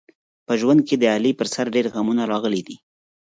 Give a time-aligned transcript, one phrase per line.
[0.47, 2.77] په ژوند کې د علي په سر ډېر غمونه راغلي دي.